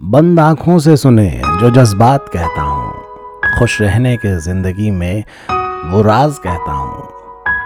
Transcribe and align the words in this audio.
बंद 0.00 0.40
आँखों 0.40 0.78
से 0.78 0.96
सुने 0.96 1.28
जो 1.60 1.70
जज्बात 1.70 2.28
कहता 2.28 2.62
हूँ। 2.62 3.58
खुश 3.58 3.80
रहने 3.80 4.16
के 4.16 4.34
ज़िंदगी 4.40 4.90
में 4.90 5.24
वो 5.90 6.00
राज 6.02 6.38
कहता 6.38 6.72
हूँ। 6.72 7.08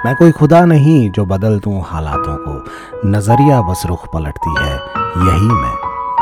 मैं 0.04 0.14
कोई 0.16 0.32
खुदा 0.32 0.64
नहीं 0.64 1.10
जो 1.10 1.24
बदल 1.24 1.58
दूँ 1.58 1.82
हालातों 1.86 2.36
को। 2.36 3.08
नज़रिया 3.08 3.60
बस 3.62 3.82
रुख 3.86 4.06
पलटती 4.12 4.54
है, 4.58 4.74
यही 5.26 5.48
मैं 5.48 5.74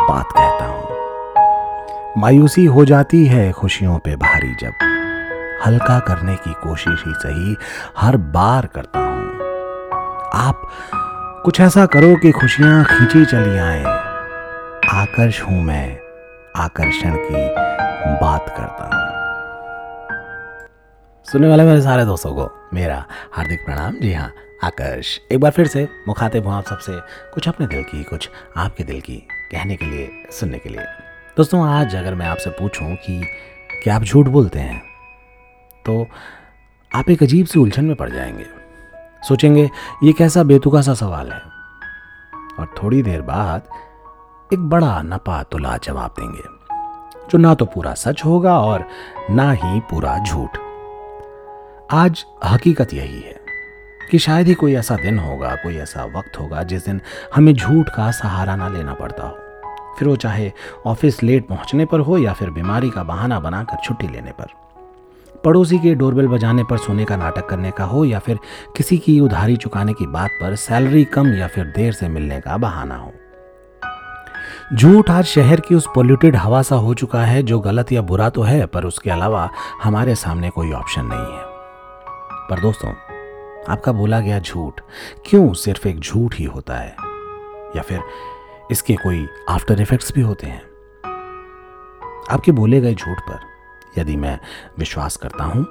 बात 0.09 0.33
कहता 0.33 0.67
हूँ। 0.67 2.21
मायूसी 2.21 2.65
हो 2.65 2.85
जाती 2.85 3.25
है 3.27 3.51
खुशियों 3.53 3.99
पे 3.99 4.17
भारी 4.17 4.55
जब। 4.55 4.73
हल्का 5.67 5.99
करने 5.99 6.37
की 6.37 6.53
कोशिश 6.53 7.05
ही 7.07 7.13
सही 7.15 7.57
हर 7.99 8.17
बार 8.17 8.67
करता 8.67 9.01
हूँ। 9.01 9.25
आप 10.35 10.63
कुछ 11.45 11.61
ऐसा 11.61 11.87
करो 11.87 12.17
कि 12.17 12.33
खुशियाँ 12.33 12.85
खींची 12.85 13.25
चली 13.25 13.59
आए। 13.59 13.94
आकर्ष 15.15 15.41
हूँ 15.43 15.63
मैं, 15.63 15.99
आकर्षण 16.57 17.17
की 17.17 17.43
बात 18.21 18.49
करता 18.49 18.85
हूँ। 18.85 19.03
सुनने 21.25 21.49
वाले 21.49 21.65
मेरे 21.65 21.83
सारे 21.83 22.05
दोस्तों 22.05 22.35
को 22.35 22.49
मेरा 22.75 23.05
हार्दिक 23.33 23.65
प्रणाम। 23.67 23.99
जी 24.01 24.13
हाँ 24.13 24.33
आकर्ष। 24.65 25.19
एक 25.33 25.41
बार 25.41 25.51
फिर 25.51 25.67
से 25.67 25.89
मुखातिब 26.09 26.47
हूँ 26.47 26.55
आप 26.55 26.65
सबसे 26.65 26.93
कुछ 27.35 27.49
अपने 27.49 27.67
दिल 27.67 27.83
की, 27.83 28.03
कुछ 28.03 28.31
आपके 28.57 28.85
दिल 28.85 29.01
की 29.01 29.17
कहने 29.53 29.77
के 29.77 29.87
लिए, 29.87 30.11
सुनने 30.31 30.59
के 30.59 30.69
लिए। 30.69 30.85
दोस्तों, 31.37 31.69
आज 31.69 31.97
अगर 31.97 32.15
मैं 32.15 32.27
आपसे 32.27 32.51
पूछूँ 32.51 32.95
कि 32.97 33.23
क्या 33.85 33.97
आप 33.97 34.03
झूठ 34.03 34.27
बोलते 34.27 34.59
हैं 34.59 34.83
तो 35.87 36.07
आप 36.95 37.11
एक 37.11 37.23
अजीब 37.23 37.47
सी 37.47 37.61
उलझन 37.61 37.85
में 37.85 37.97
पड़ 37.97 38.11
जाएँगे। 38.11 38.47
सोचेंगे, 39.29 39.71
ये 40.05 40.13
कैसा 40.13 40.43
बेतुका 40.43 40.81
सा 40.81 40.95
सवाल 40.95 41.33
है। 41.33 41.41
और 42.59 42.75
थोड़ी 42.83 43.03
देर 43.03 43.23
बाद 43.23 43.63
एक 44.53 44.61
बड़ा 44.61 45.01
नपा 45.03 45.43
तुला 45.43 45.77
जवाब 45.77 46.15
देंगे, 46.19 46.43
जो 47.31 47.39
ना 47.39 47.55
तो 47.55 47.65
पूरा 47.65 47.93
सच 47.95 48.25
होगा 48.25 48.59
और 48.59 48.85
ना 49.31 49.51
ही 49.53 49.81
पूरा 49.81 50.19
झूठ। 50.19 50.59
आज 51.93 52.25
हकीकत 52.45 52.93
यही 52.95 53.21
है 53.21 53.41
कि 54.11 54.19
शायद 54.19 54.47
ही 54.47 54.55
कोई 54.55 54.75
ऐसा 54.75 54.97
दिन 54.97 55.19
होगा, 55.19 55.55
कोई 55.55 55.77
ऐसा 55.77 56.05
वक्त 56.05 56.39
होगा, 56.41 56.63
जिस 56.63 56.85
दिन 56.85 57.01
हमें 57.35 57.53
झूठ 57.55 57.89
का 57.89 58.11
सहारा 58.11 58.57
ना 58.57 58.69
लेना 58.69 58.95
पड़ता 58.95 59.23
हो। 59.23 59.97
फिर 59.99 60.09
वो 60.09 60.17
चाहे 60.17 60.53
ऑफ़िस 60.87 61.23
लेट 61.23 61.49
पहुँचने 61.49 61.85
पर 61.85 62.01
हो 62.01 62.19
या 62.19 62.33
फिर 62.33 62.51
बीमारी 62.51 62.91
का 62.91 63.03
बहाना 63.03 63.41
बनाकर 63.41 63.83
छुट्टी 63.85 64.09
लेने 64.09 64.33
पर। 64.33 64.47
पड़ोसी 65.45 65.79
के 65.79 65.95
डोरबेल 65.95 66.29
बजाने 66.29 66.65
पर 66.65 66.79
सोने 66.79 67.05
का 67.05 67.17
नाटक 67.17 67.49
करने 67.49 67.71
का 67.71 67.85
हो 67.85 68.05
या 68.05 68.19
फिर 68.19 68.39
किसी 68.77 68.99
की 68.99 69.21
उधारी 69.21 69.57
चुकाने 69.57 69.93
की 69.93 70.07
बात 70.07 70.31
पर 70.31 70.55
सैलरी 70.57 71.05
कम 71.05 71.35
या 71.35 71.47
फिर 71.47 71.73
देर 71.77 71.93
से 71.93 72.09
मिलने 72.09 72.41
का 72.41 72.57
बहाना 72.57 72.97
हो। 72.97 73.13
झूठ 74.75 75.11
आज 75.11 75.25
शहर 75.25 75.61
की 75.61 75.75
उस 75.75 75.87
पोल्यूटेड 75.95 76.37
हवा 76.37 76.63
सा 76.63 76.77
हो 76.77 76.95
चुका 76.95 77.25
है, 77.25 77.43
जो 77.43 77.59
गलत 77.61 77.93
या 77.93 78.03
बुरा 78.03 78.31
तो 78.31 78.43
है, 78.43 78.67
पर 78.67 78.85
उसके 78.85 79.11
अलावा 79.11 79.51
हमारे 79.83 80.15
सामने 80.15 80.51
कोई 80.51 80.73
ऑप्शन 80.73 81.05
नहीं 81.05 81.37
है। 81.37 81.45
पर 82.51 82.61
दोस्तों, 82.61 82.91
आपका 83.69 83.93
बोला 83.93 84.21
गया 84.21 84.39
झूठ 84.39 84.81
क्यों 85.27 85.53
सिर्फ़ 85.53 85.89
एक 85.89 86.01
झूठ 86.01 86.35
ही 86.35 86.45
होता 86.45 86.77
है? 86.77 86.97
या 87.77 87.83
फिर 87.83 88.01
इसके 88.71 88.95
कोई 88.95 89.27
आफ्टर 89.49 89.81
इफेक्ट्स 89.81 90.13
भी 90.15 90.21
होते 90.21 90.47
हैं? 90.47 90.63
आपके 92.31 92.53
बोले 92.53 92.81
गए 92.81 92.95
झूठ 92.95 93.19
पर 93.21 93.41
यदि 93.99 94.17
मैं 94.17 94.39
विश्वास 94.79 95.17
करता 95.17 95.45
हूँ 95.45 95.65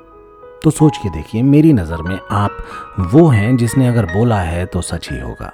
तो 0.64 0.70
सोच 0.70 0.98
के 0.98 1.10
देखिए, 1.10 1.42
मेरी 1.42 1.74
नज़र 1.74 2.02
में 2.02 2.20
आप 2.32 2.58
वो 3.00 3.28
हैं 3.28 3.56
जिसने 3.58 3.88
अगर 3.88 4.06
बोला 4.06 4.40
है 4.40 4.66
तो 4.66 4.82
सच 4.82 5.10
ही 5.12 5.20
होगा। 5.20 5.54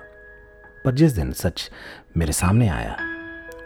पर 0.86 0.92
जिस 0.92 1.12
दिन 1.12 1.32
सच 1.32 1.70
मेरे 2.18 2.32
सामने 2.32 2.68
आया 2.70 3.09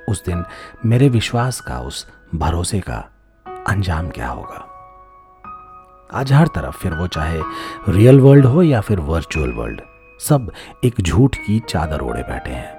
उस 0.10 0.26
दिन 0.26 0.44
मेरे 0.86 1.10
विश्वास 1.10 1.62
का, 1.62 1.80
उस 1.80 2.12
भरोसे 2.36 2.80
का 2.80 3.10
अंजाम 3.68 4.10
क्या 4.10 4.28
होगा? 4.28 4.70
आज 6.14 6.34
हर 6.34 6.48
तरफ़ 6.48 6.78
फिर 6.78 6.94
वो 6.94 7.08
चाहे 7.08 7.42
रियल 7.90 8.20
वर्ल्ड 8.20 8.46
हो 8.46 8.62
या 8.62 8.82
फिर 8.82 9.00
वर्चुअल 9.00 9.52
वर्ल्ड 9.52 9.82
सब 10.20 10.52
एक 10.84 10.94
झूठ 11.02 11.36
की 11.36 11.60
चादर 11.60 12.00
ओढ़े 12.00 12.24
बैठे 12.24 12.52
हैं। 12.52 12.78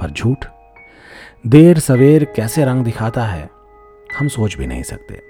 पर 0.00 0.10
झूठ 0.10 0.46
देर 1.46 1.78
सवेर 1.78 2.24
कैसे 2.24 2.64
रंग 2.64 2.84
दिखाता 2.84 3.24
है, 3.24 3.50
हम 4.18 4.28
सोच 4.28 4.56
भी 4.56 4.66
नहीं 4.66 4.82
सकते। 4.82 5.22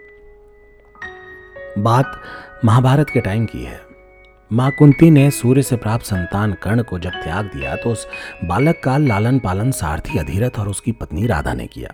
बात 1.78 2.22
महाभारत 2.64 3.10
के 3.10 3.20
टाइम 3.20 3.46
की 3.46 3.64
है। 3.64 3.87
माँ 4.50 4.70
कुंती 4.70 5.10
ने 5.10 5.30
सूर्य 5.30 5.62
से 5.62 5.76
प्राप्त 5.76 6.04
संतान 6.04 6.52
कर्ण 6.52 6.82
को 6.82 6.98
जब 6.98 7.10
त्याग 7.10 7.44
दिया 7.44 7.74
तो 7.76 7.90
उस 7.90 8.06
बालक 8.44 8.80
का 8.84 8.96
लालन 8.96 9.38
पालन 9.38 9.70
सारथी, 9.70 10.18
अधीरथ 10.18 10.58
और 10.58 10.68
उसकी 10.68 10.92
पत्नी 10.92 11.26
राधा 11.26 11.52
ने 11.54 11.66
किया। 11.66 11.92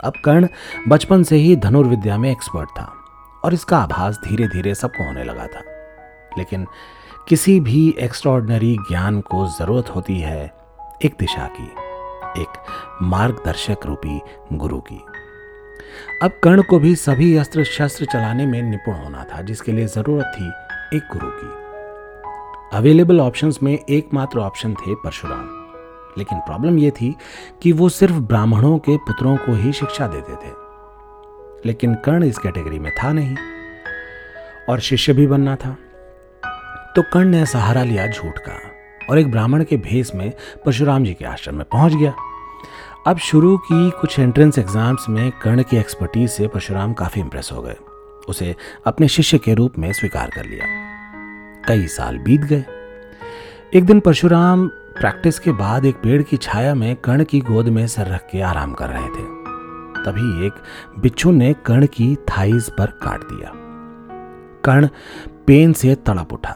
अब 0.00 0.12
कर्ण 0.24 0.48
बचपन 0.88 1.22
से 1.22 1.36
ही 1.36 1.56
धनुर्विद्या 1.56 2.18
में 2.18 2.30
एक्सपर्ट 2.30 2.68
था 2.70 2.92
और 3.44 3.54
इसका 3.54 3.78
आभास 3.78 4.18
धीरे 4.24 4.48
धीरे 4.48 4.74
सबको 4.74 5.04
होने 5.04 5.24
लगा 5.24 5.46
था। 5.46 5.62
लेकिन 6.38 6.66
किसी 7.28 7.58
भी 7.60 7.94
एक्स्ट्रॉर्डनरी 8.00 8.76
ज्ञान 8.88 9.20
को 9.20 9.46
ज़रूरत 9.48 9.94
होती 9.94 10.18
है 10.20 10.44
एक 11.04 11.16
दिशा 11.20 11.48
की, 11.60 11.70
एक 12.42 12.62
मार्गदर्शक 13.02 13.86
रूपी 13.86 14.20
गुरु 14.52 14.80
की। 14.80 15.00
अब 16.22 16.40
कर्ण 16.42 16.62
को 16.62 16.78
भी 16.78 16.94
सभी 16.96 17.36
अस्त्र 17.36 17.64
शस्त्र 17.64 18.04
चलाने 18.04 18.46
में 18.46 18.62
निपुण 18.62 18.94
होना 18.94 19.24
था, 19.24 19.42
जिसके 19.42 19.72
लिए 19.72 19.86
ज़रूरत 19.86 20.32
थी 20.36 20.48
एक 20.96 21.02
गुरु 21.12 21.30
की। 21.30 21.61
अवेलेबल 22.72 23.20
ऑप्शंस 23.20 23.58
में 23.62 23.78
एकमात्र 23.90 24.38
ऑप्शन 24.38 24.74
थे 24.74 24.94
परशुराम। 24.94 25.48
लेकिन 26.18 26.38
प्रॉब्लम 26.38 26.78
यह 26.78 26.90
थी 26.90 27.16
कि 27.62 27.72
वो 27.72 27.88
सिर्फ़ 27.88 28.14
ब्राह्मणों 28.14 28.78
के 28.78 28.96
पुत्रों 28.96 29.36
को 29.36 29.54
ही 29.54 29.72
शिक्षा 29.72 30.06
देते 30.06 30.32
थे। 30.32 30.52
लेकिन 31.66 31.94
कर्ण 31.94 32.24
इस 32.24 32.38
कैटेगरी 32.38 32.78
में 32.78 32.92
था 32.94 33.12
नहीं। 33.12 33.36
और 34.68 34.80
शिष्य 34.80 35.12
भी 35.12 35.26
बनना 35.26 35.56
था। 35.56 35.76
तो 36.96 37.02
कर्ण 37.02 37.28
ने 37.28 37.46
सहारा 37.46 37.82
लिया 37.82 38.06
झूठ 38.06 38.38
का 38.38 38.58
और 39.10 39.18
एक 39.18 39.30
ब्राह्मण 39.30 39.64
के 39.64 39.76
भेस 39.76 40.12
में 40.14 40.32
परशुराम 40.64 41.04
जी 41.04 41.14
के 41.14 41.24
आश्रम 41.24 41.54
में 41.54 41.64
पहुँच 41.64 41.94
गया। 41.94 42.14
अब 43.06 43.18
शुरू 43.18 43.58
की 43.58 43.90
कुछ 43.90 44.18
एंट्रेंस 44.18 44.58
एग्ज़ाम्स 44.58 45.08
में 45.08 45.32
कर्ण 45.42 45.62
की 45.62 45.76
एक्सपर्टीज 45.76 46.30
से 46.30 46.46
परशुराम 46.46 46.92
काफ़ी 46.92 47.20
इंप्रेस 47.20 47.50
हो 47.52 47.62
गए। 47.62 47.76
उसे 48.28 48.56
अपने 48.86 49.08
शिष्य 49.08 49.38
के 49.38 49.54
रूप 49.54 49.78
में 49.78 49.92
स्वीकार 49.92 50.30
कर 50.30 50.44
लिया। 50.44 50.91
कई 51.68 51.86
साल 51.88 52.18
बीत 52.18 52.40
गए। 52.42 52.64
एक 53.74 53.84
दिन 53.84 54.00
परशुराम 54.00 54.66
प्रैक्टिस 54.98 55.38
के 55.38 55.52
बाद 55.52 55.84
एक 55.84 55.96
पेड़ 55.96 56.22
की 56.22 56.36
छाया 56.36 56.74
में 56.74 56.94
कर्ण 56.96 57.24
की 57.24 57.40
गोद 57.40 57.68
में 57.68 57.86
सर 57.86 58.06
रख 58.06 58.26
के 58.30 58.40
आराम 58.42 58.72
कर 58.72 58.88
रहे 58.88 59.08
थे। 59.08 59.24
तभी 60.02 60.46
एक 60.46 60.54
बिच्छू 60.98 61.30
ने 61.30 61.52
कर्ण 61.66 61.86
की 61.86 62.14
थाइज 62.28 62.70
पर 62.70 62.86
काट 63.02 63.24
दिया। 63.24 63.52
कर्ण 64.64 64.88
पेन 65.46 65.72
से 65.72 65.94
तड़प 65.96 66.32
उठा, 66.32 66.54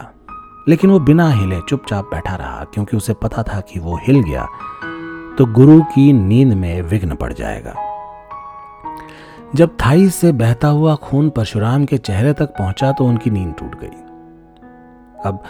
लेकिन 0.69 0.89
वो 0.89 0.99
बिना 0.99 1.29
हिले 1.29 1.59
चुपचाप 1.69 2.09
बैठा 2.13 2.35
रहा, 2.35 2.63
क्योंकि 2.63 2.97
उसे 2.97 3.13
पता 3.13 3.43
था 3.43 3.59
कि 3.61 3.79
वो 3.79 3.99
हिल 4.03 4.21
गया 4.21 4.47
तो 5.37 5.45
गुरु 5.45 5.81
की 5.85 6.11
नींद 6.13 6.53
में 6.53 6.81
विघ्न 6.81 7.15
पड़ 7.15 7.33
जाएगा। 7.33 7.75
जब 9.55 9.77
थाई 9.81 10.09
से 10.09 10.31
बहता 10.33 10.67
हुआ 10.67 10.95
खून 10.95 11.29
परशुराम 11.29 11.85
के 11.85 11.97
चेहरे 11.99 12.33
तक 12.33 12.53
पहुँचा 12.57 12.91
तो 12.91 13.05
उनकी 13.05 13.29
नींद 13.29 13.53
टूट 13.59 13.79
गई। 13.79 14.06
अब 15.25 15.43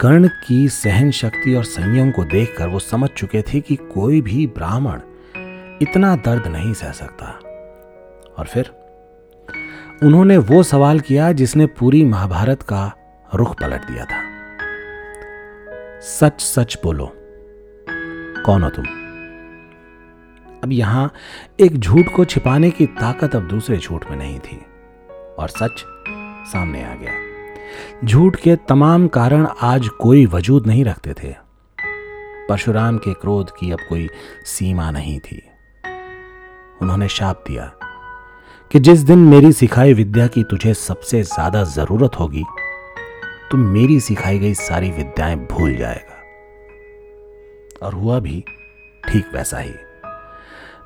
कर्ण 0.00 0.28
की 0.46 0.68
सहन 0.68 1.10
शक्ति 1.10 1.54
और 1.54 1.64
संयम 1.64 2.10
को 2.10 2.24
देखकर 2.24 2.68
वो 2.68 2.78
समझ 2.78 3.08
चुके 3.10 3.42
थे 3.42 3.60
कि 3.60 3.76
कोई 3.76 4.20
भी 4.20 4.46
ब्राह्मण 4.46 5.00
इतना 5.82 6.14
दर्द 6.16 6.46
नहीं 6.46 6.72
सह 6.74 6.92
सकता। 6.92 7.26
और 8.38 8.46
फिर 8.46 8.70
उन्होंने 10.02 10.36
वो 10.36 10.62
सवाल 10.62 11.00
किया 11.00 11.32
जिसने 11.32 11.66
पूरी 11.78 12.04
महाभारत 12.04 12.62
का 12.62 12.92
रुख 13.34 13.54
पलट 13.60 13.84
दिया 13.84 14.04
था। 14.04 14.20
सच 16.00 16.40
सच 16.40 16.78
बोलो, 16.82 17.12
कौन 18.44 18.62
हो 18.62 18.70
तुम? 18.70 18.84
अब 20.64 20.72
यहाँ 20.72 21.12
एक 21.60 21.78
झूठ 21.78 22.12
को 22.16 22.24
छिपाने 22.24 22.70
की 22.70 22.86
ताकत 22.86 23.36
अब 23.36 23.48
दूसरे 23.48 23.76
झूठ 23.76 24.10
में 24.10 24.16
नहीं 24.16 24.38
थी, 24.38 24.56
और 25.38 25.48
सच 25.48 25.84
सामने 26.52 26.84
आ 26.84 26.94
गया। 26.94 27.29
झूठ 28.04 28.36
के 28.36 28.56
तमाम 28.68 29.06
कारण 29.08 29.46
आज 29.62 29.88
कोई 30.00 30.24
वजूद 30.26 30.66
नहीं 30.66 30.84
रखते 30.84 31.14
थे। 31.14 31.34
परशुराम 32.48 32.98
के 32.98 33.12
क्रोध 33.12 33.50
की 33.50 33.70
अब 33.72 33.78
कोई 33.88 34.08
सीमा 34.46 34.90
नहीं 34.90 35.18
थी। 35.20 35.42
उन्होंने 36.82 37.08
शाप 37.08 37.44
दिया 37.48 37.70
कि 38.70 38.78
जिस 38.78 39.00
दिन 39.00 39.18
मेरी 39.18 39.52
सिखाई 39.52 39.94
विद्या 39.94 40.26
की 40.26 40.42
तुझे 40.42 40.74
सबसे 40.74 41.22
ज़्यादा 41.22 41.62
ज़रूरत 41.66 42.18
होगी 42.20 42.44
तो 43.50 43.56
मेरी 43.56 44.00
सिखाई 44.00 44.38
गई 44.38 44.54
सारी 44.54 44.90
विद्याएँ 44.90 45.36
भूल 45.46 45.76
जाएगा। 45.76 46.16
और 47.82 47.94
हुआ 47.94 48.18
भी 48.18 48.42
ठीक 49.04 49.34
वैसा 49.34 49.58
ही। 49.58 49.72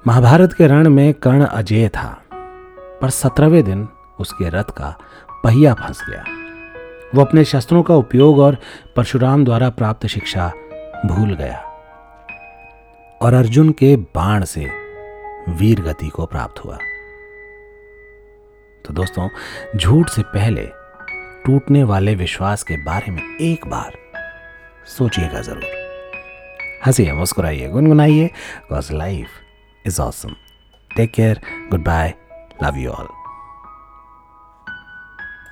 महाभारत 0.06 0.52
के 0.52 0.66
रण 0.66 0.88
में 0.88 1.12
कर्ण 1.14 1.44
अजय 1.44 1.88
था, 1.88 2.08
पर 3.00 3.10
सत्रहवें 3.10 3.62
दिन 3.64 3.88
उसके 4.20 4.48
रथ 4.50 4.70
का 4.70 4.96
पहिया 5.44 5.74
फंस 5.74 6.04
गया। 6.10 6.24
वो 7.14 7.20
अपने 7.20 7.44
शस्त्रों 7.44 7.82
का 7.82 7.94
उपयोग 7.94 8.38
और 8.38 8.56
परशुराम 8.96 9.44
द्वारा 9.44 9.70
प्राप्त 9.70 10.06
शिक्षा 10.06 10.52
भूल 11.06 11.34
गया 11.34 11.58
और 13.22 13.34
अर्जुन 13.34 13.70
के 13.70 13.96
बाण 13.96 14.44
से 14.44 14.70
वीर 15.48 15.80
गति 15.80 16.08
को 16.08 16.26
प्राप्त 16.26 16.64
हुआ। 16.64 16.78
तो 18.84 18.94
दोस्तों, 18.94 19.28
झूठ 19.76 20.08
से 20.08 20.22
पहले 20.22 20.66
टूटने 21.46 21.82
वाले 21.84 22.14
विश्वास 22.14 22.62
के 22.62 22.76
बारे 22.76 23.12
में 23.12 23.22
एक 23.40 23.66
बार 23.66 23.96
सोचिएगा 24.98 25.40
ज़रूर। 25.40 25.64
हंसिए, 26.86 27.12
मुस्कुराइए, 27.12 27.68
गुनगुनाइए। 27.68 28.24
Because 28.24 28.92
life 28.92 29.28
is 29.86 30.00
awesome 30.02 30.34
take 30.96 31.10
care 31.10 31.40
goodbye 31.84 32.14
love 32.62 32.78
you 32.78 32.90
all 32.90 33.06